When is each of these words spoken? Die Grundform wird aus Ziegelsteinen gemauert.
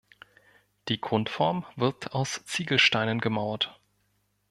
Die 0.87 0.99
Grundform 0.99 1.63
wird 1.75 2.13
aus 2.13 2.43
Ziegelsteinen 2.45 3.19
gemauert. 3.21 3.79